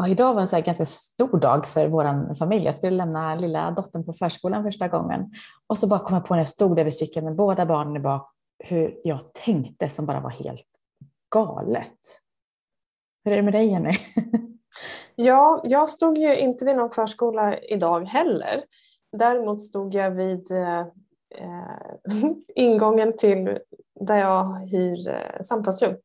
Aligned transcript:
Ja, 0.00 0.08
idag 0.08 0.34
var 0.34 0.40
en 0.40 0.48
så 0.48 0.60
ganska 0.60 0.84
stor 0.84 1.40
dag 1.40 1.66
för 1.66 1.88
vår 1.88 2.34
familj. 2.34 2.64
Jag 2.64 2.74
skulle 2.74 2.96
lämna 2.96 3.34
lilla 3.34 3.70
dottern 3.70 4.04
på 4.04 4.12
förskolan 4.12 4.64
första 4.64 4.88
gången. 4.88 5.32
Och 5.66 5.78
så 5.78 5.88
bara 5.88 5.98
kom 5.98 6.14
jag 6.14 6.26
på 6.26 6.34
när 6.34 6.40
jag 6.40 6.48
stod 6.48 6.76
där 6.76 6.84
vid 6.84 6.94
cykeln 6.94 7.26
med 7.26 7.36
båda 7.36 7.66
barnen 7.66 7.96
i 7.96 8.00
bak, 8.00 8.32
hur 8.58 9.00
jag 9.04 9.32
tänkte 9.32 9.88
som 9.88 10.06
bara 10.06 10.20
var 10.20 10.30
helt 10.30 10.66
galet. 11.30 11.98
Hur 13.24 13.32
är 13.32 13.36
det 13.36 13.42
med 13.42 13.52
dig 13.52 13.66
Jenny? 13.66 13.92
Ja, 15.14 15.60
jag 15.64 15.88
stod 15.88 16.18
ju 16.18 16.36
inte 16.36 16.64
vid 16.64 16.76
någon 16.76 16.90
förskola 16.90 17.58
idag 17.58 18.04
heller. 18.04 18.64
Däremot 19.12 19.62
stod 19.62 19.94
jag 19.94 20.10
vid 20.10 20.50
eh, 20.50 20.80
eh 20.80 20.86
ingången 22.54 23.16
till 23.16 23.58
där 24.00 24.16
jag 24.16 24.54
hyr 24.54 25.08
eh, 25.08 25.42
samtalsrum 25.42 25.96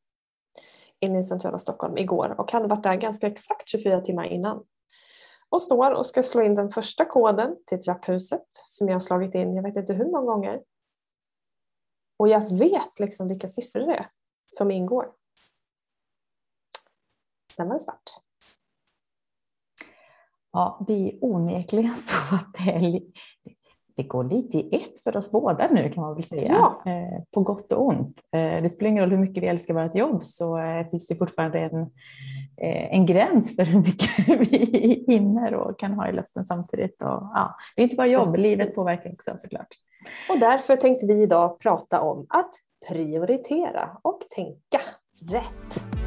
inne 1.04 1.20
i 1.20 1.24
centrala 1.24 1.60
Stockholm 1.60 1.98
igår 1.98 2.36
och 2.40 2.52
hade 2.52 2.68
varit 2.68 2.84
där 2.84 2.96
ganska 2.96 3.28
exakt 3.28 3.68
24 3.68 4.02
timmar 4.02 4.25
innan. 4.25 4.64
Och 5.50 5.61
står 5.61 5.92
och 5.92 6.06
ska 6.06 6.24
slå 6.24 6.42
in 6.42 6.56
den 6.56 6.70
första 6.70 7.06
koden 7.06 7.56
till 7.66 7.82
trapphuset 7.82 8.48
som 8.50 8.88
jag 8.88 8.96
har 8.96 9.00
slagit 9.00 9.36
in 9.36 9.56
jag 9.56 9.64
vet 9.64 9.75
inte 9.75 9.94
hur 9.94 10.06
många 10.06 10.25
gånger. 10.25 10.61
Och 12.18 12.28
jag 12.28 12.58
vet 12.58 13.00
liksom 13.00 13.28
vilka 13.28 13.47
siffror 13.47 13.80
det 13.80 13.96
är 13.96 14.08
som 14.47 14.71
ingår. 14.71 15.11
Sen 17.52 17.68
var 17.68 17.74
det 17.74 17.80
svart. 17.80 18.10
Ja, 20.52 20.83
det 20.88 20.94
är 20.94 21.18
onekligen 21.22 21.96
så 21.96 22.16
att 22.36 22.54
det, 22.54 22.72
är, 22.72 23.02
det 23.96 24.04
går 24.04 24.24
lite 24.24 24.57
i 24.57 24.75
ett 24.75 25.00
för 25.04 25.18
oss 25.18 25.32
båda 25.32 25.68
nu 25.68 25.89
kan 25.89 26.04
man 26.04 26.14
väl 26.14 26.24
säga. 26.24 26.54
Ja. 26.54 26.92
Eh, 26.92 27.24
på 27.32 27.42
gott 27.42 27.71
och 27.71 27.88
ont. 27.88 28.21
Eh, 28.36 28.61
det 28.61 28.69
spelar 28.69 28.89
ingen 28.89 29.04
roll 29.04 29.11
hur 29.11 29.18
mycket 29.18 29.43
vi 29.43 29.47
älskar 29.47 29.74
vårt 29.74 29.96
jobb 29.96 30.25
så 30.25 30.57
eh, 30.57 30.89
finns 30.89 31.07
det 31.07 31.16
fortfarande 31.16 31.60
en, 31.60 31.89
en 32.92 33.06
gräns 33.06 33.56
för 33.56 33.66
hur 33.66 33.80
mycket 33.80 34.09
vi 34.52 35.03
hinner 35.08 35.53
och 35.53 35.80
kan 35.80 35.94
ha 35.94 36.09
i 36.09 36.11
luften 36.11 36.45
samtidigt. 36.45 37.02
Och, 37.02 37.08
ja, 37.08 37.55
det 37.75 37.81
är 37.81 37.83
inte 37.83 37.95
bara 37.95 38.08
jobb, 38.08 38.23
Precis. 38.23 38.41
livet 38.41 38.75
påverkar 38.75 39.11
också 39.14 39.31
såklart. 39.38 39.67
Och 40.30 40.39
därför 40.39 40.75
tänkte 40.75 41.05
vi 41.05 41.21
idag 41.21 41.59
prata 41.59 42.02
om 42.02 42.25
att 42.30 42.52
prioritera 42.88 43.97
och 44.02 44.21
tänka 44.36 44.80
rätt. 45.31 46.02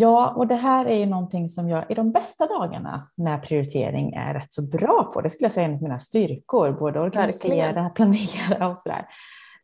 Ja, 0.00 0.34
och 0.36 0.46
det 0.46 0.54
här 0.54 0.86
är 0.86 0.98
ju 0.98 1.06
någonting 1.06 1.48
som 1.48 1.68
jag 1.68 1.84
i 1.88 1.94
de 1.94 2.12
bästa 2.12 2.46
dagarna 2.46 3.06
med 3.16 3.42
prioritering 3.42 4.12
är 4.12 4.34
rätt 4.34 4.52
så 4.52 4.62
bra 4.62 5.10
på. 5.14 5.20
Det 5.20 5.30
skulle 5.30 5.44
jag 5.44 5.52
säga 5.52 5.66
är 5.66 5.70
en 5.70 5.76
av 5.76 5.82
mina 5.82 6.00
styrkor, 6.00 6.72
både 6.72 7.00
organisera, 7.00 7.90
planera 7.94 8.68
och 8.68 8.78
sådär. 8.78 9.06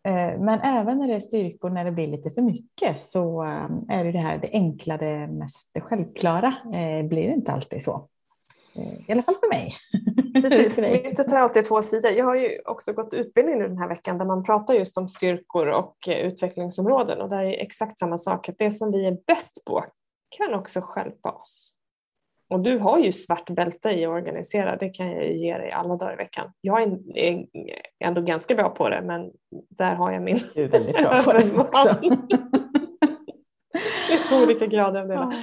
Eh, 0.09 0.41
men 0.41 0.61
även 0.61 0.99
när 0.99 1.09
det 1.09 1.15
är 1.15 1.21
styrkor, 1.21 1.71
när 1.71 1.85
det 1.85 1.93
blir 1.93 2.09
lite 2.09 2.31
för 2.31 2.43
mycket, 2.43 3.01
så 3.01 3.45
eh, 3.45 3.97
är 3.99 4.05
det 4.05 4.13
det 4.13 4.19
här 4.19 4.39
det 4.39 4.51
enkla, 4.53 4.97
det 4.97 5.27
mest 5.27 5.77
självklara, 5.81 6.55
eh, 6.75 7.07
blir 7.07 7.29
inte 7.29 7.53
alltid 7.53 7.83
så. 7.83 8.09
I 9.09 9.13
alla 9.13 9.23
fall 9.23 9.37
för 9.37 9.49
mig. 9.49 9.73
Precis, 10.43 10.79
myntet 10.79 11.31
har 11.31 11.39
alltid 11.39 11.65
två 11.65 11.83
sidor. 11.83 12.11
Jag 12.11 12.25
har 12.25 12.37
ju 12.37 12.61
också 12.65 12.93
gått 12.93 13.15
utbildning 13.15 13.59
nu 13.59 13.69
den 13.69 13.79
här 13.79 13.89
veckan 13.89 14.19
där 14.19 14.25
man 14.27 14.45
pratar 14.45 14.75
just 14.75 14.99
om 14.99 15.09
styrkor 15.09 15.67
och 15.67 15.97
utvecklingsområden 16.09 17.21
och 17.21 17.29
där 17.29 17.45
är 17.45 17.63
exakt 17.63 17.99
samma 17.99 18.19
sak, 18.19 18.49
att 18.49 18.59
det 18.59 18.71
som 18.71 18.93
vi 18.93 19.07
är 19.07 19.19
bäst 19.27 19.65
på 19.67 19.85
kan 20.29 20.55
också 20.55 20.81
skälpa 20.81 21.31
oss. 21.31 21.73
Och 22.51 22.61
du 22.61 22.79
har 22.79 22.99
ju 22.99 23.13
svart 23.13 23.51
bälte 23.51 23.91
i 23.91 24.05
att 24.05 24.11
organisera, 24.11 24.77
det 24.77 24.89
kan 24.89 25.13
jag 25.13 25.33
ge 25.33 25.59
dig 25.59 25.71
alla 25.71 25.97
dagar 25.97 26.13
i 26.13 26.17
veckan. 26.17 26.53
Jag 26.61 26.83
är 27.15 27.47
ändå 28.05 28.21
ganska 28.21 28.55
bra 28.55 28.69
på 28.69 28.89
det, 28.89 29.03
men 29.03 29.31
där 29.69 29.95
har 29.95 30.13
jag 30.13 30.23
min 30.23 30.39
Du 30.55 30.65
är 30.65 30.69
väldigt 30.69 30.97
bra 30.97 31.23
på 31.23 31.33
det 31.33 31.53
också. 31.59 31.97
Olika 34.43 34.67
grader 34.67 35.01
av 35.01 35.09
det. 35.09 35.37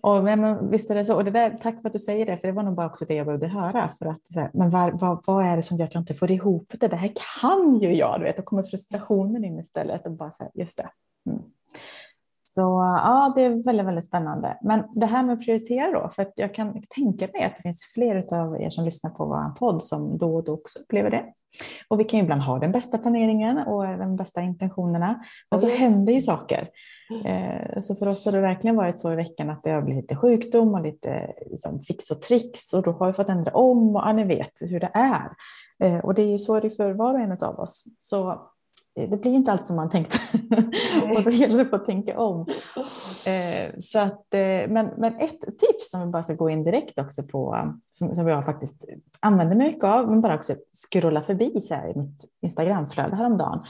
Och, 0.00 0.24
men, 0.24 0.70
visst 0.70 0.90
är 0.90 0.94
det 0.94 1.04
så. 1.04 1.16
Och 1.16 1.24
det 1.24 1.30
där, 1.30 1.58
tack 1.62 1.80
för 1.82 1.88
att 1.88 1.92
du 1.92 1.98
säger 1.98 2.26
det, 2.26 2.38
för 2.38 2.48
det 2.48 2.54
var 2.54 2.62
nog 2.62 2.74
bara 2.74 2.86
också 2.86 3.04
det 3.04 3.14
jag 3.14 3.26
behövde 3.26 3.48
höra. 3.48 3.88
För 3.88 4.06
att, 4.06 4.28
så 4.32 4.40
här, 4.40 4.50
men 4.54 4.70
var, 4.70 4.90
var, 4.90 5.20
vad 5.26 5.46
är 5.46 5.56
det 5.56 5.62
som 5.62 5.76
gör 5.76 5.84
att 5.84 5.94
jag 5.94 6.00
inte 6.00 6.14
får 6.14 6.30
ihop 6.30 6.72
det? 6.80 6.88
Det 6.88 6.96
här 6.96 7.12
kan 7.40 7.78
ju 7.78 7.94
jag, 7.94 8.20
du 8.20 8.24
vet. 8.24 8.36
Då 8.36 8.42
kommer 8.42 8.62
frustrationen 8.62 9.44
in 9.44 9.58
istället. 9.58 10.06
Och 10.06 10.12
bara 10.12 10.30
så 10.30 10.42
här, 10.42 10.52
just 10.54 10.76
det. 10.76 10.90
Mm. 11.30 11.42
Så 12.54 12.60
ja, 13.04 13.32
det 13.36 13.42
är 13.42 13.64
väldigt, 13.64 13.86
väldigt 13.86 14.06
spännande. 14.06 14.58
Men 14.62 14.84
det 14.94 15.06
här 15.06 15.22
med 15.22 15.32
att 15.32 15.44
prioritera 15.44 16.00
då, 16.00 16.08
för 16.08 16.22
att 16.22 16.32
jag 16.36 16.54
kan 16.54 16.82
tänka 16.88 17.28
mig 17.32 17.44
att 17.44 17.56
det 17.56 17.62
finns 17.62 17.92
fler 17.94 18.34
av 18.34 18.62
er 18.62 18.70
som 18.70 18.84
lyssnar 18.84 19.10
på 19.10 19.24
vår 19.24 19.54
podd 19.54 19.82
som 19.82 20.18
då 20.18 20.36
och 20.36 20.44
då 20.44 20.52
också 20.52 20.78
upplever 20.78 21.10
det. 21.10 21.24
Och 21.88 22.00
vi 22.00 22.04
kan 22.04 22.18
ju 22.18 22.24
ibland 22.24 22.42
ha 22.42 22.58
den 22.58 22.72
bästa 22.72 22.98
planeringen 22.98 23.58
och 23.58 23.98
de 23.98 24.16
bästa 24.16 24.42
intentionerna, 24.42 25.24
men 25.50 25.58
så 25.58 25.68
händer 25.68 26.12
ju 26.12 26.20
saker. 26.20 26.68
Eh, 27.24 27.80
så 27.80 27.94
för 27.94 28.06
oss 28.06 28.24
har 28.24 28.32
det 28.32 28.40
verkligen 28.40 28.76
varit 28.76 29.00
så 29.00 29.12
i 29.12 29.16
veckan 29.16 29.50
att 29.50 29.62
det 29.62 29.70
har 29.70 29.82
blivit 29.82 30.02
lite 30.04 30.16
sjukdom 30.16 30.74
och 30.74 30.82
lite 30.82 31.32
liksom, 31.50 31.80
fix 31.80 32.10
och 32.10 32.22
tricks 32.22 32.74
och 32.74 32.82
då 32.82 32.92
har 32.92 33.06
vi 33.06 33.12
fått 33.12 33.28
ändra 33.28 33.52
om 33.52 33.96
och 33.96 34.02
ja, 34.02 34.12
ni 34.12 34.24
vet 34.24 34.52
hur 34.60 34.80
det 34.80 34.90
är. 34.94 35.30
Eh, 35.84 35.98
och 35.98 36.14
det 36.14 36.22
är 36.22 36.32
ju 36.32 36.38
så 36.38 36.60
det 36.60 36.68
är 36.68 36.70
för 36.70 36.92
var 36.92 37.14
och 37.14 37.20
en 37.20 37.32
av 37.32 37.60
oss. 37.60 37.84
Så 37.98 38.50
det 38.94 39.20
blir 39.22 39.32
inte 39.32 39.52
allt 39.52 39.66
som 39.66 39.76
man 39.76 39.90
tänkte. 39.90 40.18
och 41.16 41.22
då 41.22 41.30
gäller 41.30 41.64
det 41.64 41.76
att 41.76 41.86
tänka 41.86 42.18
om. 42.18 42.46
Eh, 43.26 43.80
så 43.80 43.98
att, 43.98 44.34
eh, 44.34 44.68
men, 44.68 44.90
men 44.96 45.16
ett 45.16 45.40
tips 45.40 45.90
som 45.90 46.00
vi 46.00 46.06
bara 46.06 46.22
ska 46.22 46.34
gå 46.34 46.50
in 46.50 46.64
direkt 46.64 46.98
också 46.98 47.22
på, 47.22 47.72
som, 47.90 48.14
som 48.14 48.28
jag 48.28 48.44
faktiskt 48.44 48.84
använder 49.20 49.56
mig 49.56 49.66
mycket 49.66 49.84
av, 49.84 50.10
men 50.10 50.20
bara 50.20 50.34
också 50.34 50.54
scrolla 50.90 51.22
förbi 51.22 51.60
så 51.60 51.74
här 51.74 51.88
i 51.88 51.98
mitt 51.98 52.24
Instagramflöde 52.42 53.16
häromdagen, 53.16 53.60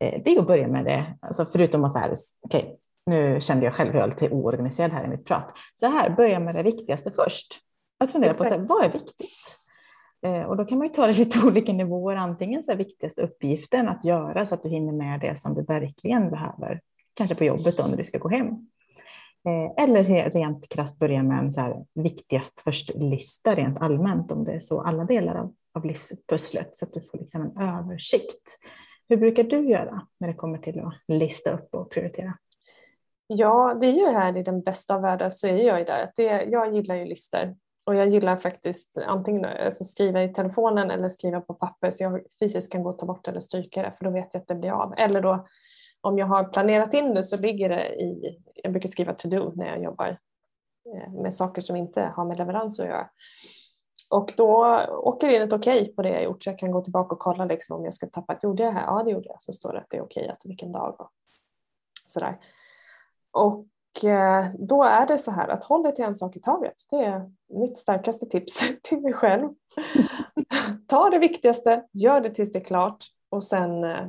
eh, 0.00 0.22
det 0.24 0.36
är 0.36 0.40
att 0.40 0.46
börja 0.46 0.68
med 0.68 0.84
det, 0.84 1.04
alltså 1.20 1.44
förutom 1.44 1.84
att 1.84 1.92
så 1.92 1.98
här, 1.98 2.14
okay, 2.42 2.64
nu 3.06 3.40
kände 3.40 3.64
jag 3.64 3.74
själv 3.74 3.92
hur 3.92 4.00
jag 4.00 4.08
lite 4.08 4.30
oorganiserad 4.30 4.92
här 4.92 5.04
i 5.04 5.08
mitt 5.08 5.24
prat. 5.24 5.50
Så 5.80 5.86
här, 5.86 6.10
börja 6.10 6.40
med 6.40 6.54
det 6.54 6.62
viktigaste 6.62 7.10
först. 7.10 7.60
Att 8.00 8.12
fundera 8.12 8.34
på 8.34 8.44
så 8.44 8.50
här, 8.50 8.58
vad 8.58 8.84
är 8.84 8.92
viktigt? 8.92 9.57
Eh, 10.22 10.42
och 10.42 10.56
då 10.56 10.64
kan 10.64 10.78
man 10.78 10.86
ju 10.86 10.92
ta 10.92 11.06
det 11.06 11.12
lite 11.18 11.46
olika 11.46 11.72
nivåer, 11.72 12.16
antingen 12.16 12.64
så 12.64 12.72
är 12.72 12.76
viktigaste 12.76 13.22
uppgiften 13.22 13.88
att 13.88 14.04
göra 14.04 14.46
så 14.46 14.54
att 14.54 14.62
du 14.62 14.68
hinner 14.68 14.92
med 14.92 15.20
det 15.20 15.40
som 15.40 15.54
du 15.54 15.62
verkligen 15.62 16.30
behöver, 16.30 16.80
kanske 17.14 17.36
på 17.36 17.44
jobbet 17.44 17.76
då 17.76 17.86
när 17.86 17.96
du 17.96 18.04
ska 18.04 18.18
gå 18.18 18.28
hem. 18.28 18.46
Eh, 19.48 19.84
eller 19.84 20.30
rent 20.30 20.68
krasst 20.68 20.98
börja 20.98 21.22
med 21.22 21.38
en 21.38 21.52
så 21.52 21.60
här 21.60 21.84
viktigast 21.94 22.60
först-lista 22.60 23.54
rent 23.54 23.78
allmänt 23.78 24.32
om 24.32 24.44
det 24.44 24.52
är 24.52 24.60
så 24.60 24.80
alla 24.80 25.04
delar 25.04 25.34
av, 25.34 25.54
av 25.74 25.84
livspusslet 25.84 26.76
så 26.76 26.84
att 26.84 26.94
du 26.94 27.00
får 27.00 27.18
liksom 27.18 27.42
en 27.42 27.62
översikt. 27.62 28.58
Hur 29.08 29.16
brukar 29.16 29.44
du 29.44 29.68
göra 29.68 30.06
när 30.20 30.28
det 30.28 30.34
kommer 30.34 30.58
till 30.58 30.80
att 30.80 30.94
lista 31.08 31.50
upp 31.50 31.74
och 31.74 31.90
prioritera? 31.90 32.34
Ja, 33.26 33.76
det 33.80 33.86
är 33.86 33.92
ju 33.92 34.06
här 34.06 34.36
i 34.36 34.42
den 34.42 34.62
bästa 34.62 34.94
av 34.94 35.02
världar 35.02 35.30
så 35.30 35.46
är 35.46 35.56
jag 35.56 35.78
ju 35.78 35.84
där. 35.84 36.12
Det, 36.16 36.42
jag 36.42 36.74
gillar 36.74 36.94
ju 36.94 37.04
listor 37.04 37.56
och 37.88 37.94
jag 37.94 38.08
gillar 38.08 38.36
faktiskt 38.36 38.98
antingen 39.06 39.44
alltså 39.44 39.84
skriva 39.84 40.22
i 40.24 40.28
telefonen 40.34 40.90
eller 40.90 41.08
skriva 41.08 41.40
på 41.40 41.54
papper 41.54 41.90
så 41.90 42.02
jag 42.02 42.20
fysiskt 42.40 42.72
kan 42.72 42.82
gå 42.82 42.90
och 42.90 42.98
ta 42.98 43.06
bort 43.06 43.28
eller 43.28 43.40
stryka 43.40 43.82
det 43.82 43.92
för 43.98 44.04
då 44.04 44.10
vet 44.10 44.34
jag 44.34 44.40
att 44.40 44.48
det 44.48 44.54
blir 44.54 44.70
av. 44.70 44.94
Eller 44.96 45.22
då 45.22 45.46
om 46.00 46.18
jag 46.18 46.26
har 46.26 46.44
planerat 46.44 46.94
in 46.94 47.14
det 47.14 47.22
så 47.22 47.36
ligger 47.36 47.68
det 47.68 47.94
i, 47.94 48.38
jag 48.54 48.72
brukar 48.72 48.88
skriva 48.88 49.14
to 49.14 49.28
do 49.28 49.52
när 49.54 49.66
jag 49.66 49.82
jobbar 49.82 50.18
eh, 50.94 51.12
med 51.12 51.34
saker 51.34 51.62
som 51.62 51.76
inte 51.76 52.12
har 52.16 52.24
med 52.24 52.38
leverans 52.38 52.80
att 52.80 52.86
göra. 52.86 53.10
Och 54.10 54.32
då 54.36 54.80
åker 54.88 55.28
det 55.28 55.36
in 55.36 55.42
ett 55.42 55.52
okej 55.52 55.82
okay 55.82 55.94
på 55.94 56.02
det 56.02 56.10
jag 56.10 56.24
gjort 56.24 56.42
så 56.42 56.50
jag 56.50 56.58
kan 56.58 56.70
gå 56.70 56.80
tillbaka 56.80 57.14
och 57.14 57.20
kolla 57.20 57.44
liksom 57.44 57.76
om 57.76 57.84
jag 57.84 57.94
ska 57.94 58.06
tappa, 58.06 58.38
gjorde 58.42 58.62
jag 58.62 58.74
det 58.74 58.78
här? 58.78 58.86
Ja 58.86 59.02
det 59.02 59.10
gjorde 59.10 59.28
jag. 59.28 59.42
Så 59.42 59.52
står 59.52 59.72
det 59.72 59.78
att 59.78 59.90
det 59.90 59.96
är 59.96 60.02
okej, 60.02 60.22
okay, 60.22 60.32
att 60.32 60.42
vilken 60.46 60.72
dag 60.72 61.00
och 61.00 61.10
sådär. 62.06 62.38
Och 63.30 63.66
då 64.58 64.84
är 64.84 65.06
det 65.06 65.18
så 65.18 65.30
här 65.30 65.48
att 65.48 65.64
håll 65.64 65.82
dig 65.82 65.94
till 65.94 66.04
en 66.04 66.14
sak 66.14 66.36
i 66.36 66.40
taget. 66.40 66.74
Det 66.90 66.96
är 66.96 67.30
mitt 67.48 67.78
starkaste 67.78 68.26
tips 68.26 68.64
till 68.82 69.00
mig 69.00 69.12
själv. 69.12 69.48
Ta 70.88 71.10
det 71.10 71.18
viktigaste, 71.18 71.84
gör 71.92 72.20
det 72.20 72.30
tills 72.30 72.52
det 72.52 72.58
är 72.58 72.64
klart 72.64 73.04
och 73.30 73.44
sen 73.44 73.84
eh, 73.84 74.06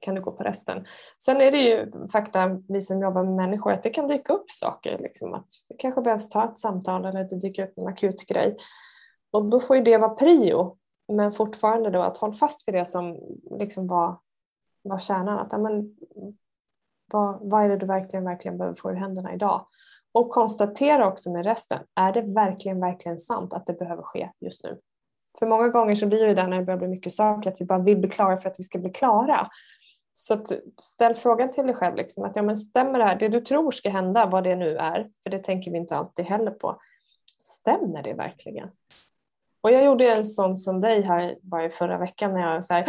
kan 0.00 0.14
du 0.14 0.20
gå 0.20 0.32
på 0.32 0.44
resten. 0.44 0.86
Sen 1.24 1.40
är 1.40 1.50
det 1.50 1.58
ju 1.58 1.92
fakta, 2.12 2.60
vi 2.68 2.82
som 2.82 3.02
jobbar 3.02 3.24
med 3.24 3.34
människor, 3.34 3.72
att 3.72 3.82
det 3.82 3.90
kan 3.90 4.08
dyka 4.08 4.32
upp 4.32 4.50
saker. 4.50 4.98
Liksom, 4.98 5.34
att 5.34 5.48
det 5.68 5.74
kanske 5.78 6.00
behövs 6.00 6.28
ta 6.28 6.44
ett 6.44 6.58
samtal 6.58 7.04
eller 7.04 7.20
att 7.20 7.30
det 7.30 7.40
dyker 7.40 7.66
upp 7.66 7.78
en 7.78 7.86
akut 7.86 8.26
grej. 8.26 8.56
Och 9.30 9.44
då 9.44 9.60
får 9.60 9.76
ju 9.76 9.82
det 9.82 9.98
vara 9.98 10.14
prio. 10.14 10.76
Men 11.08 11.32
fortfarande 11.32 11.90
då 11.90 12.02
att 12.02 12.18
hålla 12.18 12.32
fast 12.32 12.68
vid 12.68 12.74
det 12.74 12.84
som 12.84 13.18
liksom 13.58 13.86
var, 13.86 14.18
var 14.82 14.98
kärnan. 14.98 15.38
Att, 15.38 15.52
ja, 15.52 15.58
men, 15.58 15.96
vad, 17.12 17.38
vad 17.40 17.64
är 17.64 17.68
det 17.68 17.76
du 17.76 17.86
verkligen, 17.86 18.24
verkligen 18.24 18.58
behöver 18.58 18.76
få 18.76 18.90
ur 18.90 18.94
händerna 18.94 19.34
idag? 19.34 19.66
Och 20.12 20.30
konstatera 20.30 21.08
också 21.08 21.32
med 21.32 21.44
resten, 21.44 21.82
är 21.94 22.12
det 22.12 22.22
verkligen, 22.22 22.80
verkligen 22.80 23.18
sant 23.18 23.52
att 23.52 23.66
det 23.66 23.72
behöver 23.72 24.02
ske 24.02 24.30
just 24.40 24.64
nu? 24.64 24.78
För 25.38 25.46
många 25.46 25.68
gånger 25.68 25.94
så 25.94 26.06
blir 26.06 26.26
det 26.26 26.34
där 26.34 26.48
när 26.48 26.58
det 26.58 26.64
börjar 26.64 26.78
bli 26.78 26.88
mycket 26.88 27.12
saker 27.12 27.50
att 27.50 27.60
vi 27.60 27.64
bara 27.64 27.78
vill 27.78 27.98
bli 27.98 28.10
klara 28.10 28.36
för 28.36 28.50
att 28.50 28.58
vi 28.58 28.64
ska 28.64 28.78
bli 28.78 28.90
klara. 28.90 29.48
Så 30.12 30.34
att 30.34 30.52
ställ 30.80 31.14
frågan 31.14 31.50
till 31.50 31.66
dig 31.66 31.74
själv, 31.74 31.96
liksom, 31.96 32.24
att 32.24 32.36
ja, 32.36 32.42
men 32.42 32.56
stämmer 32.56 32.98
det 32.98 33.04
här, 33.04 33.16
det 33.16 33.28
du 33.28 33.40
tror 33.40 33.70
ska 33.70 33.90
hända, 33.90 34.26
vad 34.26 34.44
det 34.44 34.56
nu 34.56 34.76
är, 34.76 35.10
för 35.22 35.30
det 35.30 35.38
tänker 35.38 35.70
vi 35.70 35.78
inte 35.78 35.96
alltid 35.96 36.24
heller 36.24 36.50
på, 36.50 36.80
stämmer 37.38 38.02
det 38.02 38.14
verkligen? 38.14 38.70
Och 39.60 39.72
jag 39.72 39.84
gjorde 39.84 40.12
en 40.12 40.24
sån 40.24 40.56
som 40.56 40.80
dig 40.80 41.02
här 41.02 41.38
bara 41.42 41.70
förra 41.70 41.98
veckan 41.98 42.34
när 42.34 42.54
jag 42.54 42.64
så 42.64 42.74
här, 42.74 42.86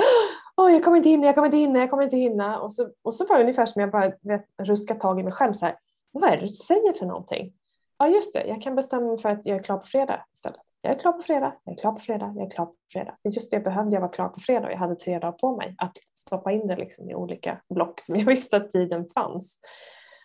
Åh, 0.62 0.72
jag 0.74 0.84
kommer 0.84 0.98
inte 0.98 1.10
hinna, 1.10 1.26
jag 1.26 1.36
kommer 1.36 1.48
inte 1.48 1.58
hinna, 1.58 1.80
jag 1.80 1.90
kommer 1.90 2.04
inte 2.04 2.18
hinna. 2.18 2.60
Och 2.60 2.74
så, 2.74 2.90
och 3.02 3.14
så 3.14 3.26
var 3.26 3.36
det 3.36 3.42
ungefär 3.42 3.66
som 3.66 3.82
jag 3.82 3.92
bara 3.92 4.12
vet, 4.22 4.46
ruskade 4.58 5.00
tag 5.00 5.20
i 5.20 5.24
mig 5.24 5.34
själv. 5.34 5.54
Så 5.54 5.66
här, 5.66 5.76
vad 6.12 6.30
är 6.30 6.38
det 6.38 6.42
du 6.42 6.48
säger 6.48 6.94
för 6.94 7.06
någonting? 7.06 7.54
Ja 7.98 8.08
just 8.08 8.34
det, 8.34 8.48
jag 8.48 8.62
kan 8.62 8.76
bestämma 8.76 9.08
mig 9.08 9.18
för 9.18 9.30
att 9.30 9.42
jag 9.44 9.58
är 9.58 9.64
klar 9.64 9.78
på 9.78 9.86
fredag 9.86 10.26
istället. 10.34 10.62
Jag 10.82 10.96
är 10.96 11.00
klar 11.00 11.12
på 11.12 11.22
fredag, 11.22 11.54
jag 11.64 11.74
är 11.74 11.80
klar 11.80 11.92
på 11.92 12.00
fredag, 12.00 12.34
jag 12.36 12.46
är 12.46 12.50
klar 12.50 12.66
på 12.66 12.76
fredag. 12.94 13.18
Just 13.24 13.52
det 13.52 13.60
behövde 13.60 13.96
jag 13.96 14.02
vara 14.02 14.12
klar 14.12 14.30
på 14.30 14.40
fredag 14.40 14.72
jag 14.72 14.78
hade 14.78 14.96
tre 14.96 15.20
dagar 15.20 15.32
på 15.32 15.56
mig 15.56 15.76
att 15.78 15.98
stoppa 16.14 16.52
in 16.52 16.68
det 16.68 16.76
liksom 16.76 17.10
i 17.10 17.16
olika 17.16 17.62
block 17.70 18.00
som 18.00 18.16
jag 18.16 18.26
visste 18.28 18.58
att 18.58 18.72
tiden 18.72 19.10
fanns. 19.14 19.60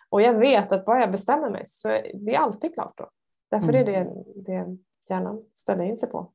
Och 0.09 0.21
jag 0.21 0.33
vet 0.33 0.71
att 0.71 0.85
bara 0.85 0.99
jag 0.99 1.11
bestämmer 1.11 1.49
mig 1.49 1.61
så 1.65 1.89
är 1.89 2.11
det 2.13 2.35
alltid 2.35 2.73
klart 2.73 2.93
då. 2.97 3.09
Därför 3.51 3.69
mm. 3.69 3.81
är 3.81 3.85
det 3.85 4.13
det 4.35 4.77
hjärnan 5.09 5.43
ställer 5.53 5.83
in 5.83 5.97
sig 5.97 6.09
på. 6.09 6.31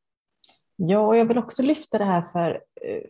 Ja, 0.76 0.98
och 0.98 1.16
jag 1.16 1.24
vill 1.24 1.38
också 1.38 1.62
lyfta 1.62 1.98
det 1.98 2.04
här 2.04 2.22
för, 2.22 2.60
eh, 2.82 3.02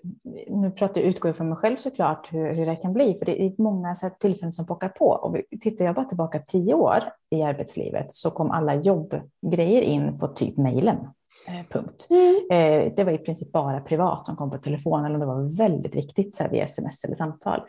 nu 0.48 0.70
pratar 0.70 1.00
jag, 1.00 1.08
utgår 1.08 1.28
jag 1.28 1.36
från 1.36 1.48
mig 1.48 1.58
själv 1.58 1.76
såklart, 1.76 2.32
hur, 2.32 2.52
hur 2.52 2.66
det 2.66 2.76
kan 2.76 2.92
bli, 2.92 3.14
för 3.18 3.26
det 3.26 3.42
är 3.42 3.62
många 3.62 3.94
så 3.94 4.10
tillfällen 4.10 4.52
som 4.52 4.66
pockar 4.66 4.88
på. 4.88 5.06
Och 5.06 5.36
tittar 5.60 5.84
jag 5.84 5.94
bara 5.94 6.04
tillbaka 6.04 6.38
tio 6.38 6.74
år 6.74 7.02
i 7.30 7.42
arbetslivet 7.42 8.14
så 8.14 8.30
kom 8.30 8.50
alla 8.50 8.74
jobbgrejer 8.74 9.82
in 9.82 10.18
på 10.18 10.28
typ 10.28 10.56
mejlen. 10.56 10.96
Eh, 11.48 11.66
punkt. 11.70 12.06
Mm. 12.10 12.46
Eh, 12.50 12.92
det 12.96 13.04
var 13.04 13.12
i 13.12 13.18
princip 13.18 13.52
bara 13.52 13.80
privat 13.80 14.26
som 14.26 14.36
kom 14.36 14.50
på 14.50 14.58
telefon 14.58 15.04
eller 15.04 15.18
det 15.18 15.26
var 15.26 15.56
väldigt 15.56 15.94
viktigt 15.94 16.34
så 16.34 16.42
här, 16.42 16.50
via 16.50 16.64
sms 16.64 17.04
eller 17.04 17.14
samtal. 17.14 17.60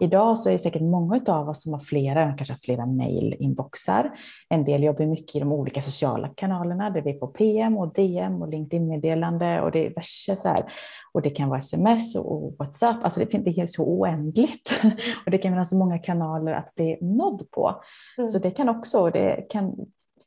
Idag 0.00 0.38
så 0.38 0.48
är 0.48 0.52
det 0.52 0.58
säkert 0.58 0.82
många 0.82 1.20
av 1.28 1.48
oss 1.48 1.62
som 1.62 1.72
har 1.72 1.80
flera, 1.80 2.32
kanske 2.32 2.54
flera 2.54 2.86
mejlinboxar. 2.86 4.18
En 4.48 4.64
del 4.64 4.82
jobbar 4.82 5.06
mycket 5.06 5.36
i 5.36 5.40
de 5.40 5.52
olika 5.52 5.80
sociala 5.80 6.28
kanalerna 6.28 6.90
där 6.90 7.02
vi 7.02 7.18
får 7.18 7.26
PM 7.26 7.76
och 7.78 7.92
DM 7.92 8.42
och 8.42 8.48
LinkedIn-meddelande 8.48 9.60
och 9.60 9.70
det 9.70 9.86
är 9.86 9.94
värsta 9.94 10.36
så 10.36 10.48
här. 10.48 10.72
Och 11.12 11.22
det 11.22 11.30
kan 11.30 11.48
vara 11.48 11.60
sms 11.60 12.16
och 12.16 12.54
WhatsApp, 12.58 13.04
alltså 13.04 13.20
det, 13.20 13.38
det 13.38 13.58
är 13.60 13.66
så 13.66 13.84
oändligt. 13.84 14.80
och 15.24 15.30
det 15.30 15.38
kan 15.38 15.52
vara 15.52 15.64
så 15.64 15.76
många 15.76 15.98
kanaler 15.98 16.52
att 16.52 16.74
bli 16.74 16.98
nådd 17.00 17.50
på. 17.50 17.82
Mm. 18.18 18.28
Så 18.28 18.38
det 18.38 18.50
kan 18.50 18.68
också, 18.68 19.10
det 19.10 19.46
kan 19.50 19.76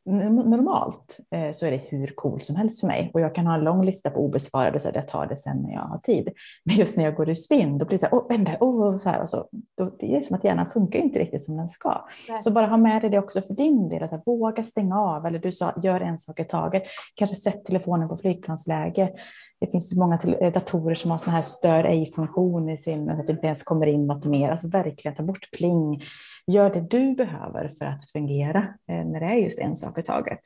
normalt 0.06 1.20
eh, 1.36 1.52
så 1.52 1.66
är 1.66 1.72
det 1.72 1.78
hur 1.78 2.08
cool 2.08 2.42
som 2.42 2.56
helst 2.56 2.80
för 2.80 2.88
mig 2.88 3.12
och 3.14 3.22
jag 3.22 3.36
kan 3.36 3.48
ha 3.48 3.56
en 3.56 3.64
lång 3.64 3.86
lista 3.86 4.10
på 4.10 4.26
obesvarade 4.26 4.80
så 4.80 4.90
jag 4.94 5.08
tar 5.08 5.28
det 5.28 5.38
sen 5.38 5.58
när 5.58 5.74
jag 5.74 5.82
har 5.82 5.98
tid. 5.98 6.30
Men 6.64 6.76
just 6.76 6.98
när 6.98 7.04
jag 7.04 7.16
går 7.16 7.30
i 7.30 7.36
spinn 7.36 7.78
då 7.78 7.86
blir 7.86 7.98
det 7.98 8.00
så 8.00 8.06
här, 8.06 8.14
åh, 8.14 8.28
vänta, 8.30 8.58
åh, 8.60 8.98
så 8.98 9.10
här 9.10 9.22
och 9.22 9.30
så. 9.30 9.48
Då, 9.78 9.92
det 10.00 10.16
är 10.16 10.22
som 10.22 10.38
att 10.38 10.44
hjärnan 10.44 10.66
funkar 10.66 11.00
inte 11.00 11.20
riktigt 11.20 11.44
som 11.44 11.58
den 11.58 11.70
ska. 11.70 12.06
Nej. 12.30 12.42
Så 12.42 12.52
bara 12.52 12.68
ha 12.68 12.78
med 12.78 13.02
dig 13.02 13.10
det 13.10 13.20
också 13.20 13.42
för 13.42 13.54
din 13.54 13.90
del, 13.90 14.04
att 14.04 14.28
våga 14.28 14.64
stänga 14.64 15.00
av 15.00 15.26
eller 15.26 15.40
du 15.40 15.52
sa 15.52 15.74
gör 15.84 16.02
en 16.02 16.18
sak 16.18 16.40
i 16.40 16.44
taget. 16.44 16.84
Kanske 17.16 17.36
sätt 17.36 17.66
telefonen 17.66 18.10
på 18.10 18.18
flygplansläge. 18.18 19.12
Det 19.60 19.68
finns 19.68 19.96
många 19.96 20.20
eh, 20.42 20.54
datorer 20.54 20.96
som 20.96 21.12
har 21.12 21.18
såna 21.18 21.32
här 21.32 21.42
stör 21.42 21.84
ej-funktion 21.84 22.70
i 22.70 22.78
sin, 22.78 23.10
att 23.10 23.28
det 23.28 23.34
inte 23.34 23.46
ens 23.46 23.64
kommer 23.64 23.86
in 23.86 24.08
något 24.08 24.26
mer. 24.26 24.50
Alltså 24.50 24.68
verkligen 24.68 25.16
ta 25.16 25.24
bort 25.24 25.50
pling. 25.58 26.04
Gör 26.48 26.74
det 26.74 26.82
du 26.82 27.16
behöver 27.16 27.68
för 27.80 27.86
att 27.86 28.10
fungera 28.10 28.60
eh, 28.60 29.06
när 29.06 29.20
det 29.20 29.26
är 29.26 29.36
just 29.36 29.60
en 29.60 29.76
sak 29.76 29.98
i 29.98 30.04
taget. 30.04 30.40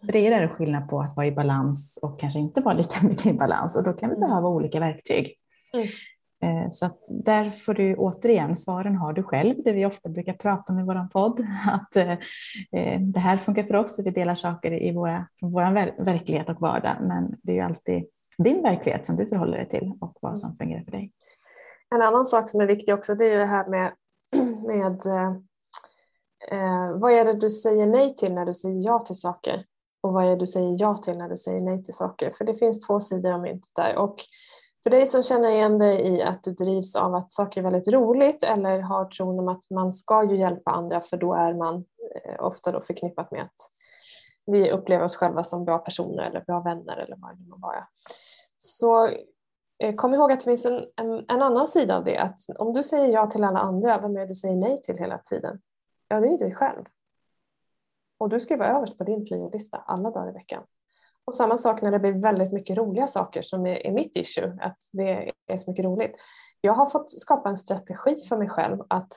För 0.00 0.12
det 0.12 0.26
är 0.26 0.32
en 0.32 0.48
skillnad 0.48 0.88
på 0.88 1.00
att 1.00 1.16
vara 1.16 1.26
i 1.26 1.32
balans 1.32 1.98
och 2.02 2.20
kanske 2.20 2.38
inte 2.38 2.60
vara 2.60 2.74
lika 2.74 3.06
mycket 3.06 3.26
i 3.26 3.32
balans 3.32 3.76
och 3.76 3.84
då 3.84 3.92
kan 3.92 4.10
vi 4.10 4.16
mm. 4.16 4.28
behöva 4.28 4.48
olika 4.48 4.80
verktyg. 4.80 5.34
Mm. 5.74 5.88
Eh, 6.42 6.70
så 6.70 6.86
att 6.86 6.98
där 7.08 7.50
får 7.50 7.74
du 7.74 7.96
återigen, 7.96 8.56
svaren 8.56 8.96
har 8.96 9.12
du 9.12 9.22
själv, 9.22 9.54
det 9.64 9.72
vi 9.72 9.86
ofta 9.86 10.08
brukar 10.08 10.32
prata 10.32 10.72
om 10.72 10.78
i 10.78 10.82
vår 10.82 11.08
podd, 11.08 11.40
att 11.66 11.92
det 13.12 13.20
här 13.20 13.36
funkar 13.36 13.62
för 13.62 13.76
oss, 13.76 14.00
vi 14.04 14.10
delar 14.10 14.34
saker 14.34 14.82
i 14.82 14.92
våra, 14.92 15.26
från 15.40 15.52
vår 15.52 16.04
verklighet 16.04 16.48
och 16.48 16.60
vardag, 16.60 16.96
men 17.00 17.36
det 17.42 17.52
är 17.52 17.56
ju 17.56 17.62
alltid 17.62 18.04
din 18.38 18.62
verklighet 18.62 19.06
som 19.06 19.16
du 19.16 19.26
förhåller 19.26 19.58
dig 19.58 19.68
till 19.68 19.92
och 20.00 20.18
vad 20.20 20.38
som 20.38 20.54
fungerar 20.54 20.84
för 20.84 20.90
dig. 20.90 21.12
En 21.94 22.02
annan 22.02 22.26
sak 22.26 22.48
som 22.48 22.60
är 22.60 22.66
viktig 22.66 22.94
också 22.94 23.14
det 23.14 23.24
är 23.24 23.38
det 23.38 23.46
här 23.46 23.68
med, 23.68 23.92
med 24.66 25.06
eh, 25.06 25.32
eh, 26.50 26.98
vad 26.98 27.12
är 27.12 27.24
det 27.24 27.32
du 27.32 27.50
säger 27.50 27.86
nej 27.86 28.16
till 28.16 28.34
när 28.34 28.46
du 28.46 28.54
säger 28.54 28.84
ja 28.84 28.98
till 28.98 29.16
saker 29.16 29.64
och 30.02 30.12
vad 30.12 30.24
är 30.24 30.28
det 30.28 30.36
du 30.36 30.46
säger 30.46 30.76
ja 30.78 30.96
till 30.96 31.18
när 31.18 31.28
du 31.28 31.36
säger 31.36 31.60
nej 31.60 31.82
till 31.82 31.94
saker. 31.94 32.30
För 32.30 32.44
det 32.44 32.54
finns 32.54 32.86
två 32.86 33.00
sidor 33.00 33.32
av 33.32 33.40
myntet 33.40 33.70
där. 33.74 33.96
Och 33.96 34.16
för 34.82 34.90
dig 34.90 35.06
som 35.06 35.22
känner 35.22 35.50
igen 35.50 35.78
dig 35.78 36.00
i 36.08 36.22
att 36.22 36.44
du 36.44 36.52
drivs 36.52 36.96
av 36.96 37.14
att 37.14 37.32
saker 37.32 37.60
är 37.60 37.64
väldigt 37.64 37.88
roligt 37.88 38.42
eller 38.42 38.80
har 38.80 39.04
tron 39.04 39.38
om 39.38 39.48
att 39.48 39.70
man 39.70 39.92
ska 39.92 40.24
ju 40.24 40.36
hjälpa 40.36 40.70
andra 40.70 41.00
för 41.00 41.16
då 41.16 41.34
är 41.34 41.54
man 41.54 41.84
eh, 42.24 42.44
ofta 42.44 42.72
då 42.72 42.80
förknippat 42.80 43.30
med 43.30 43.42
att 43.42 43.70
vi 44.46 44.70
upplever 44.70 45.04
oss 45.04 45.16
själva 45.16 45.44
som 45.44 45.64
bra 45.64 45.78
personer 45.78 46.22
eller 46.22 46.40
bra 46.40 46.60
vänner 46.60 46.96
eller 46.96 47.16
vad 47.18 47.30
det 47.30 47.40
nu 47.40 47.48
må 47.48 47.56
vara. 47.56 47.86
Så 48.56 49.10
Eh, 49.78 49.94
kom 49.94 50.14
ihåg 50.14 50.32
att 50.32 50.40
det 50.40 50.44
finns 50.44 50.64
en, 50.64 50.84
en, 50.96 51.24
en, 51.28 51.42
annan 51.42 51.68
sida 51.68 51.96
av 51.96 52.04
det. 52.04 52.18
Att 52.18 52.40
om 52.58 52.72
du 52.72 52.82
säger 52.82 53.12
ja 53.12 53.26
till 53.26 53.44
alla 53.44 53.58
andra, 53.58 54.00
vem 54.00 54.16
är 54.16 54.20
det 54.20 54.26
du 54.26 54.34
säger 54.34 54.56
nej 54.56 54.82
till 54.82 54.98
hela 54.98 55.18
tiden? 55.18 55.60
Ja, 56.08 56.20
det 56.20 56.28
är 56.28 56.38
dig 56.38 56.54
själv. 56.54 56.84
Och 58.18 58.28
du 58.28 58.40
ska 58.40 58.56
vara 58.56 58.76
överst 58.76 58.98
på 58.98 59.04
din 59.04 59.26
priolista 59.26 59.76
alla 59.76 60.10
dagar 60.10 60.30
i 60.30 60.32
veckan. 60.32 60.62
Och 61.24 61.34
samma 61.34 61.56
sak 61.56 61.82
när 61.82 61.90
det 61.90 61.98
blir 61.98 62.12
väldigt 62.12 62.52
mycket 62.52 62.76
roliga 62.76 63.06
saker 63.06 63.42
som 63.42 63.66
är, 63.66 63.86
är 63.86 63.92
mitt 63.92 64.16
issue, 64.16 64.58
att 64.60 64.78
det 64.92 65.32
är 65.46 65.56
så 65.56 65.70
mycket 65.70 65.84
roligt. 65.84 66.16
Jag 66.60 66.72
har 66.72 66.86
fått 66.86 67.10
skapa 67.10 67.48
en 67.48 67.58
strategi 67.58 68.16
för 68.28 68.36
mig 68.36 68.48
själv 68.48 68.82
att 68.88 69.12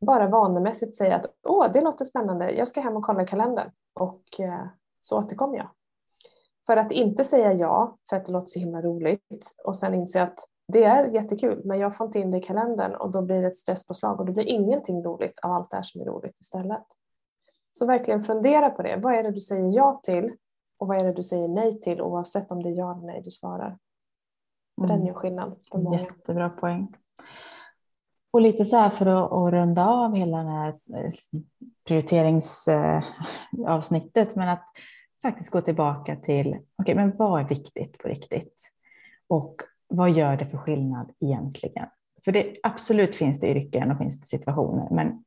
bara 0.00 0.28
vanemässigt 0.28 0.96
säga 0.96 1.16
att 1.16 1.26
åh, 1.42 1.72
det 1.72 1.80
låter 1.80 2.04
spännande, 2.04 2.50
jag 2.50 2.68
ska 2.68 2.80
hem 2.80 2.96
och 2.96 3.02
kolla 3.02 3.22
i 3.22 3.26
kalendern 3.26 3.70
och 3.94 4.40
eh, 4.40 4.66
så 5.00 5.18
återkommer 5.18 5.56
jag. 5.56 5.70
För 6.66 6.76
att 6.76 6.92
inte 6.92 7.24
säga 7.24 7.52
ja 7.52 7.96
för 8.10 8.16
att 8.16 8.26
det 8.26 8.32
låter 8.32 8.46
så 8.46 8.58
himla 8.58 8.82
roligt 8.82 9.54
och 9.64 9.76
sen 9.76 9.94
inse 9.94 10.22
att 10.22 10.38
det 10.72 10.84
är 10.84 11.04
jättekul 11.04 11.62
men 11.64 11.78
jag 11.78 11.96
får 11.96 12.06
inte 12.06 12.18
in 12.18 12.30
det 12.30 12.38
i 12.38 12.42
kalendern 12.42 12.94
och 12.94 13.10
då 13.10 13.22
blir 13.22 13.42
det 13.42 13.46
ett 13.46 13.56
stresspåslag 13.56 14.20
och 14.20 14.26
det 14.26 14.32
blir 14.32 14.44
ingenting 14.44 15.04
roligt 15.04 15.38
av 15.42 15.52
allt 15.52 15.70
det 15.70 15.76
här 15.76 15.82
som 15.82 16.00
är 16.00 16.04
roligt 16.04 16.40
istället. 16.40 16.86
Så 17.72 17.86
verkligen 17.86 18.22
fundera 18.22 18.70
på 18.70 18.82
det. 18.82 18.96
Vad 18.96 19.14
är 19.14 19.22
det 19.22 19.30
du 19.30 19.40
säger 19.40 19.76
ja 19.76 20.00
till 20.04 20.32
och 20.78 20.88
vad 20.88 21.00
är 21.00 21.04
det 21.04 21.12
du 21.12 21.22
säger 21.22 21.48
nej 21.48 21.80
till 21.80 22.02
oavsett 22.02 22.50
om 22.50 22.62
det 22.62 22.68
är 22.68 22.78
ja 22.78 22.92
eller 22.92 23.06
nej 23.06 23.22
du 23.24 23.30
svarar. 23.30 23.78
För 24.80 24.84
mm. 24.84 24.96
Den 24.96 25.06
gör 25.06 25.14
skillnad. 25.14 25.56
För 25.70 25.78
många. 25.78 25.98
Jättebra 25.98 26.50
poäng. 26.50 26.94
Och 28.30 28.40
lite 28.40 28.64
så 28.64 28.76
här 28.76 28.90
för 28.90 29.06
att, 29.06 29.32
att 29.32 29.52
runda 29.52 29.88
av 29.88 30.14
hela 30.14 30.42
det 30.42 30.50
här 30.50 30.68
eh, 30.68 31.12
prioriteringsavsnittet, 31.86 34.36
men 34.36 34.48
att 34.48 34.64
faktiskt 35.22 35.50
gå 35.50 35.60
tillbaka 35.60 36.16
till, 36.16 36.56
okay, 36.78 36.94
men 36.94 37.16
vad 37.16 37.40
är 37.40 37.48
viktigt 37.48 37.98
på 37.98 38.08
riktigt? 38.08 38.72
Och 39.28 39.56
vad 39.88 40.10
gör 40.10 40.36
det 40.36 40.46
för 40.46 40.58
skillnad 40.58 41.10
egentligen? 41.20 41.86
För 42.24 42.32
det 42.32 42.56
absolut 42.62 43.16
finns 43.16 43.40
det 43.40 43.50
yrken 43.50 43.90
och 43.90 43.98
finns 43.98 44.20
det 44.20 44.26
situationer, 44.26 44.88
men 44.90 45.24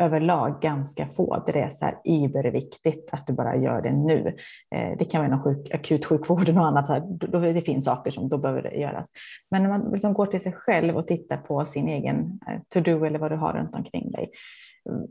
överlag 0.00 0.60
ganska 0.60 1.06
få 1.06 1.42
där 1.46 1.52
det 1.52 1.60
är 1.60 1.68
så 1.68 1.84
här 1.84 1.98
iberviktigt 2.04 3.08
att 3.12 3.26
du 3.26 3.32
bara 3.32 3.56
gör 3.56 3.82
det 3.82 3.92
nu. 3.92 4.36
Eh, 4.74 4.98
det 4.98 5.04
kan 5.04 5.20
vara 5.20 5.26
inom 5.26 5.42
sjuk, 5.42 5.74
akutsjukvården 5.74 6.58
och 6.58 6.66
annat, 6.66 6.88
här, 6.88 7.00
då, 7.00 7.40
det 7.40 7.60
finns 7.60 7.84
saker 7.84 8.10
som 8.10 8.28
då 8.28 8.38
behöver 8.38 8.70
göras. 8.70 9.08
Men 9.50 9.62
när 9.62 9.70
man 9.70 9.92
liksom 9.92 10.12
går 10.12 10.26
till 10.26 10.40
sig 10.40 10.52
själv 10.52 10.96
och 10.96 11.06
tittar 11.06 11.36
på 11.36 11.64
sin 11.64 11.88
egen 11.88 12.40
eh, 12.48 12.60
to-do 12.68 13.04
eller 13.04 13.18
vad 13.18 13.32
du 13.32 13.36
har 13.36 13.52
runt 13.52 13.74
omkring 13.74 14.10
dig, 14.10 14.30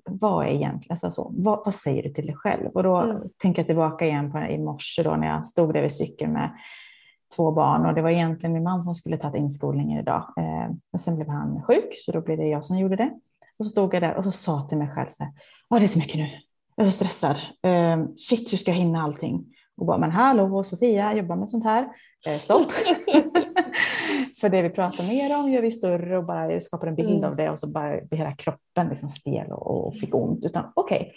vad 0.04 0.46
är 0.46 0.50
egentligen, 0.50 0.94
alltså 0.94 1.12
så, 1.12 1.32
vad, 1.36 1.62
vad, 1.66 1.74
säger 1.74 2.04
du 2.04 2.10
till 2.10 2.26
dig 2.26 2.36
själv? 2.36 2.68
Och 2.68 2.84
då 2.84 2.98
mm. 2.98 3.22
tänker 3.42 3.60
jag 3.60 3.68
tillbaka 3.68 4.06
igen 4.06 4.32
på 4.32 4.40
i 4.40 4.58
morse 4.58 5.04
då 5.04 5.16
när 5.16 5.28
jag 5.28 5.48
stod 5.48 5.74
där 5.74 5.82
vid 5.82 5.92
cykeln 5.92 6.34
med 6.34 6.52
två 7.36 7.52
barn 7.52 7.86
och 7.86 7.94
det 7.94 8.02
var 8.02 8.10
egentligen 8.10 8.54
min 8.54 8.64
man 8.64 8.84
som 8.84 8.94
skulle 8.94 9.18
tagit 9.18 9.42
inskolningen 9.42 10.00
idag. 10.00 10.34
Eh, 10.38 10.72
men 10.92 11.00
sen 11.00 11.16
blev 11.16 11.28
han 11.28 11.64
sjuk 11.64 11.96
så 12.06 12.12
då 12.12 12.22
blev 12.22 12.38
det 12.38 12.48
jag 12.48 12.66
som 12.66 12.78
gjorde 12.78 12.96
det. 12.96 13.12
Och 13.60 13.66
så 13.66 13.70
stod 13.70 13.94
jag 13.94 14.02
där 14.02 14.16
och 14.16 14.24
så 14.24 14.32
sa 14.32 14.62
till 14.62 14.78
mig 14.78 14.90
själv 14.90 15.08
så 15.10 15.24
här, 15.24 15.34
oh, 15.70 15.80
det 15.80 15.86
är 15.86 15.88
så 15.88 16.00
mycket 16.00 16.16
nu, 16.16 16.30
jag 16.76 16.88
är 16.88 16.92
så 16.92 16.96
stressad, 16.96 17.40
eh, 17.64 18.06
shit 18.16 18.54
hur 18.54 18.58
ska 18.58 18.72
jag 18.72 18.78
hinna 18.78 19.04
allting? 19.04 19.46
Och 19.78 19.86
bara, 19.86 19.98
men 19.98 20.12
hallå 20.12 20.64
Sofia, 20.64 21.14
jobbar 21.14 21.36
med 21.36 21.50
sånt 21.50 21.64
här, 21.64 21.88
eh, 22.28 22.40
stopp. 22.40 22.68
För 24.42 24.50
det 24.50 24.62
vi 24.62 24.70
pratar 24.70 25.04
mer 25.04 25.40
om 25.40 25.52
gör 25.52 25.62
vi 25.62 25.72
större 25.72 26.18
och 26.18 26.26
bara 26.26 26.62
skapar 26.62 26.88
en 26.88 26.96
bild 26.96 27.10
mm. 27.10 27.30
av 27.30 27.36
det 27.36 27.50
och 27.50 27.60
så 27.60 27.68
bara 27.68 28.02
blir 28.02 28.18
hela 28.18 28.36
kroppen 28.36 28.90
liksom 28.90 29.10
stel 29.10 29.52
och, 29.52 29.88
och 29.88 29.96
fick 29.96 30.16
ont. 30.16 30.46
Utan 30.46 30.72
okej. 30.76 30.98
Okay. 30.98 31.14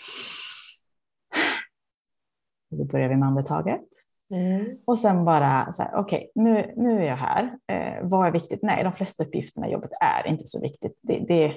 Då 2.79 2.85
börjar 2.85 3.09
vi 3.09 3.17
med 3.17 3.29
andetaget. 3.29 3.89
Mm. 4.35 4.77
Och 4.85 4.99
sen 4.99 5.25
bara 5.25 5.73
så 5.73 5.83
här, 5.83 5.91
okej, 5.95 6.31
okay, 6.35 6.45
nu, 6.45 6.75
nu 6.77 7.03
är 7.03 7.07
jag 7.07 7.17
här. 7.17 7.59
Eh, 7.73 8.09
vad 8.09 8.27
är 8.27 8.33
viktigt? 8.33 8.63
Nej, 8.63 8.85
de 8.85 8.93
flesta 8.93 9.25
uppgifterna 9.25 9.69
i 9.69 9.73
jobbet 9.73 9.91
är 10.01 10.27
inte 10.27 10.47
så 10.47 10.61
viktigt. 10.61 10.99
Det, 11.03 11.25
det, 11.29 11.55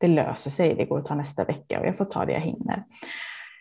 det 0.00 0.08
löser 0.08 0.50
sig, 0.50 0.74
det 0.74 0.84
går 0.84 0.98
att 0.98 1.04
ta 1.04 1.14
nästa 1.14 1.44
vecka 1.44 1.80
och 1.80 1.86
jag 1.86 1.96
får 1.96 2.04
ta 2.04 2.24
det 2.24 2.32
jag 2.32 2.40
hinner 2.40 2.84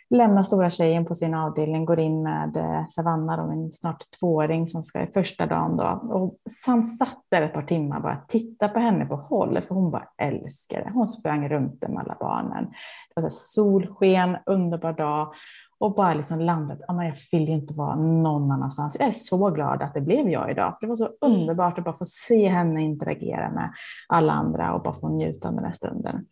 lämnar 0.10 0.44
stora 0.44 0.70
tjejen 0.70 1.06
på 1.06 1.16
sin 1.16 1.34
avdelning, 1.34 1.86
går 1.86 2.00
in 2.00 2.24
med 2.24 2.58
eh, 2.58 2.88
Savanna, 2.88 3.38
då, 3.38 3.48
min 3.48 3.74
snart 3.74 4.04
tvååring 4.20 4.68
som 4.68 4.84
ska 4.84 5.02
i 5.02 5.12
första 5.14 5.46
dagen. 5.46 5.78
Då, 5.78 5.84
och 6.14 6.38
Sam 6.52 6.84
satt 6.84 7.24
där 7.32 7.42
ett 7.42 7.54
par 7.54 7.62
timmar 7.62 8.00
bara 8.00 8.18
titta 8.28 8.70
på 8.70 8.80
henne 8.80 9.06
på 9.06 9.16
håll, 9.16 9.62
för 9.62 9.76
hon 9.76 9.92
bara 9.92 10.08
älskar 10.18 10.84
det. 10.84 10.92
Hon 10.94 11.08
sprang 11.08 11.50
runt 11.50 11.82
med 11.82 12.00
alla 12.00 12.18
barnen. 12.20 12.68
Det 13.16 13.22
var 13.22 13.30
solsken, 13.32 14.38
underbar 14.46 14.94
dag. 14.94 15.34
och 15.80 15.96
bara 15.96 16.14
liksom 16.14 16.40
landat, 16.40 16.80
jag 16.88 17.14
vill 17.32 17.48
ju 17.48 17.54
inte 17.54 17.74
vara 17.74 17.96
någon 17.96 18.52
annanstans. 18.52 18.96
Jag 19.00 19.08
är 19.08 19.12
så 19.12 19.50
glad 19.50 19.82
att 19.82 19.94
det 19.94 20.02
blev 20.02 20.30
jag 20.30 20.52
idag. 20.52 20.78
Det 20.82 20.88
var 20.88 20.96
så 20.96 21.06
mm. 21.06 21.18
underbart 21.22 21.78
att 21.78 21.86
bara 21.86 21.96
få 21.96 22.06
se 22.06 22.48
henne 22.50 22.82
interagera 22.82 23.52
med 23.52 23.74
alla 24.08 24.34
andra 24.34 24.74
och 24.74 24.84
bara 24.84 24.94
få 24.94 25.10
njuta 25.10 25.48
av 25.48 25.56
den 25.56 25.66
här 25.66 25.74
stunden. 25.74 26.26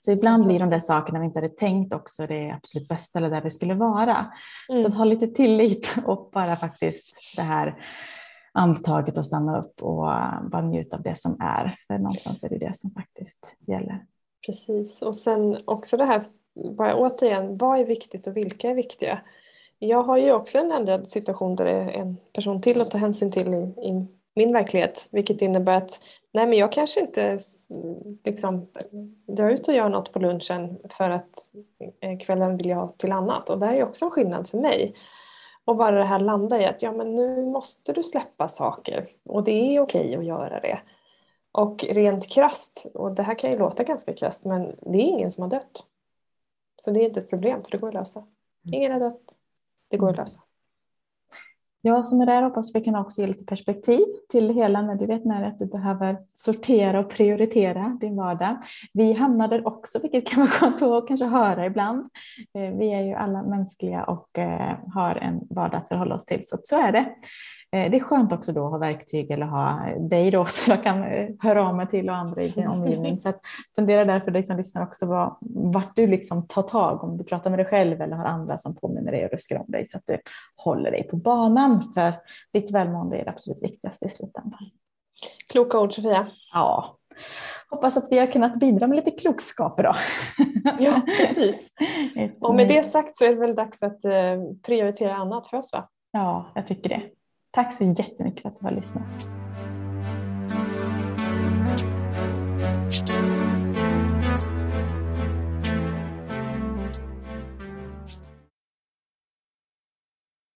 Så 0.00 0.12
ibland 0.12 0.46
blir 0.46 0.58
de 0.58 0.70
där 0.70 0.80
sakerna 0.80 1.18
vi 1.18 1.24
inte 1.26 1.38
hade 1.38 1.54
tänkt 1.54 1.94
också 1.94 2.26
det 2.26 2.50
absolut 2.50 2.88
bästa 2.88 3.18
eller 3.18 3.30
där 3.30 3.42
vi 3.42 3.50
skulle 3.50 3.74
vara. 3.74 4.32
Mm. 4.68 4.82
Så 4.82 4.88
att 4.88 4.94
ha 4.94 5.04
lite 5.04 5.26
tillit 5.26 5.94
och 6.06 6.30
bara 6.32 6.56
faktiskt 6.56 7.06
det 7.36 7.42
här 7.42 7.84
andetaget 8.52 9.18
och 9.18 9.26
stanna 9.26 9.58
upp 9.58 9.82
och 9.82 10.02
bara 10.50 10.62
njuta 10.62 10.96
av 10.96 11.02
det 11.02 11.18
som 11.18 11.36
är. 11.40 11.74
För 11.86 11.98
någonstans 11.98 12.44
är 12.44 12.48
det 12.48 12.58
det 12.58 12.76
som 12.76 12.90
faktiskt 12.90 13.56
gäller. 13.66 14.04
Precis 14.46 15.02
och 15.02 15.16
sen 15.16 15.56
också 15.64 15.96
det 15.96 16.04
här, 16.04 16.28
bara 16.76 16.96
återigen, 16.96 17.56
vad 17.56 17.80
är 17.80 17.84
viktigt 17.84 18.26
och 18.26 18.36
vilka 18.36 18.70
är 18.70 18.74
viktiga? 18.74 19.20
Jag 19.78 20.02
har 20.02 20.18
ju 20.18 20.32
också 20.32 20.58
en 20.58 20.72
ändrad 20.72 21.08
situation 21.08 21.56
där 21.56 21.64
det 21.64 21.70
är 21.70 21.88
en 21.88 22.16
person 22.32 22.60
till 22.60 22.80
att 22.80 22.90
ta 22.90 22.98
hänsyn 22.98 23.32
till 23.32 23.54
i, 23.54 23.88
i 23.88 24.06
min 24.40 24.52
verklighet, 24.52 25.08
vilket 25.12 25.42
innebär 25.42 25.74
att 25.74 26.00
nej 26.32 26.46
men 26.46 26.58
jag 26.58 26.72
kanske 26.72 27.00
inte 27.00 27.38
liksom, 28.24 28.68
drar 29.26 29.50
ut 29.50 29.68
och 29.68 29.74
gör 29.74 29.88
något 29.88 30.12
på 30.12 30.18
lunchen 30.18 30.78
för 30.90 31.10
att 31.10 31.38
eh, 32.00 32.18
kvällen 32.18 32.56
vill 32.56 32.68
jag 32.68 32.76
ha 32.76 32.88
till 32.88 33.12
annat 33.12 33.50
och 33.50 33.58
det 33.58 33.66
är 33.66 33.84
också 33.84 34.04
en 34.04 34.10
skillnad 34.10 34.48
för 34.48 34.58
mig. 34.58 34.94
Och 35.64 35.76
bara 35.76 35.98
det 35.98 36.04
här 36.04 36.20
landar 36.20 36.60
i 36.60 36.64
att 36.64 36.82
ja 36.82 36.92
men 36.92 37.14
nu 37.14 37.44
måste 37.44 37.92
du 37.92 38.02
släppa 38.02 38.48
saker 38.48 39.08
och 39.24 39.44
det 39.44 39.76
är 39.76 39.80
okej 39.80 40.16
att 40.16 40.24
göra 40.24 40.60
det. 40.60 40.80
Och 41.52 41.84
rent 41.84 42.28
krast, 42.28 42.86
och 42.94 43.12
det 43.14 43.22
här 43.22 43.34
kan 43.34 43.50
ju 43.50 43.58
låta 43.58 43.84
ganska 43.84 44.12
krast 44.12 44.44
men 44.44 44.76
det 44.80 44.98
är 44.98 45.06
ingen 45.06 45.30
som 45.30 45.42
har 45.42 45.50
dött. 45.50 45.86
Så 46.82 46.90
det 46.90 47.00
är 47.00 47.04
inte 47.04 47.20
ett 47.20 47.30
problem 47.30 47.62
för 47.62 47.70
det 47.70 47.78
går 47.78 47.88
att 47.88 47.94
lösa. 47.94 48.20
Mm. 48.20 48.74
Ingen 48.74 48.92
har 48.92 49.00
dött, 49.00 49.36
det 49.88 49.96
går 49.96 50.08
att 50.08 50.14
mm. 50.14 50.24
lösa. 50.24 50.40
Jag 51.82 52.04
som 52.04 52.20
är 52.20 52.26
där 52.26 52.42
hoppas 52.42 52.74
vi 52.74 52.80
kan 52.80 52.96
också 52.96 53.20
ge 53.20 53.26
lite 53.26 53.44
perspektiv 53.44 54.04
till 54.28 54.48
det 54.48 54.54
hela 54.54 54.82
när 54.82 54.94
du 54.94 55.06
vet 55.06 55.24
när 55.24 55.44
att 55.44 55.58
du 55.58 55.66
behöver 55.66 56.16
sortera 56.34 57.00
och 57.00 57.10
prioritera 57.10 57.98
din 58.00 58.16
vardag. 58.16 58.56
Vi 58.92 59.12
hamnar 59.12 59.48
där 59.48 59.66
också, 59.66 59.98
vilket 60.02 60.28
kan 60.28 60.40
vara 60.40 60.50
skönt 60.50 60.82
att 60.82 61.08
kanske 61.08 61.26
höra 61.26 61.66
ibland. 61.66 62.00
Eh, 62.54 62.78
vi 62.78 62.92
är 62.92 63.02
ju 63.02 63.14
alla 63.14 63.42
mänskliga 63.42 64.04
och 64.04 64.38
eh, 64.38 64.76
har 64.94 65.14
en 65.14 65.40
vardag 65.50 65.78
att 65.78 65.88
förhålla 65.88 66.14
oss 66.14 66.24
till, 66.24 66.40
så 66.44 66.56
så 66.62 66.80
är 66.80 66.92
det. 66.92 67.14
Eh, 67.72 67.90
det 67.90 67.96
är 67.96 68.00
skönt 68.00 68.32
också 68.32 68.52
då 68.52 68.64
att 68.64 68.70
ha 68.70 68.78
verktyg 68.78 69.30
eller 69.30 69.46
ha 69.46 69.80
dig 69.98 70.30
då 70.30 70.44
så 70.48 70.70
jag 70.70 70.82
kan 70.82 71.04
eh, 71.04 71.28
höra 71.40 71.68
av 71.68 71.76
mig 71.76 71.86
till 71.86 72.08
och 72.08 72.16
andra 72.16 72.42
i 72.42 72.48
din 72.48 72.68
omgivning. 72.68 73.18
Så 73.18 73.28
att 73.28 73.40
fundera 73.74 74.04
där 74.04 74.20
för 74.20 74.30
dig 74.30 74.42
som 74.42 74.56
lyssnar 74.56 74.82
också 74.82 75.06
vad, 75.06 75.36
vart 75.40 75.96
du 75.96 76.06
liksom 76.06 76.46
tar 76.46 76.62
tag 76.62 77.04
om 77.04 77.16
du 77.16 77.24
pratar 77.24 77.50
med 77.50 77.58
dig 77.58 77.66
själv 77.66 78.00
eller 78.00 78.16
har 78.16 78.24
andra 78.24 78.58
som 78.58 78.76
påminner 78.76 79.12
dig 79.12 79.24
och 79.24 79.32
ruskar 79.32 79.58
om 79.58 79.66
dig 79.68 79.86
så 79.86 79.98
att 79.98 80.06
du 80.06 80.18
håller 80.56 80.90
dig 80.90 81.02
på 81.02 81.16
banan 81.16 81.92
för 81.94 82.12
ditt 82.52 82.70
välmående 82.70 83.18
är 83.18 83.24
det 83.24 83.30
absolut 83.30 83.62
viktigaste 83.62 84.06
i 84.06 84.08
slutändan. 84.08 84.70
Kloka 85.52 85.78
ord 85.78 85.94
Sofia. 85.94 86.26
Ja. 86.52 86.96
Hoppas 87.70 87.96
att 87.96 88.08
vi 88.10 88.18
har 88.18 88.26
kunnat 88.26 88.60
bidra 88.60 88.86
med 88.86 88.96
lite 88.96 89.10
klokskap 89.10 89.80
idag. 89.80 89.96
Ja, 90.78 91.00
precis. 91.18 91.70
Och 92.40 92.54
med 92.54 92.68
det 92.68 92.82
sagt 92.82 93.16
så 93.16 93.24
är 93.24 93.28
det 93.28 93.40
väl 93.40 93.54
dags 93.54 93.82
att 93.82 94.04
eh, 94.04 94.12
prioritera 94.62 95.14
annat 95.14 95.48
för 95.48 95.56
oss 95.56 95.72
va? 95.72 95.88
Ja, 96.12 96.52
jag 96.54 96.66
tycker 96.66 96.88
det. 96.88 97.02
Tack 97.52 97.74
så 97.74 97.84
jättemycket 97.84 98.42
för 98.42 98.48
att 98.48 98.60
du 98.60 98.64
har 98.64 98.72
lyssnat. 98.72 99.28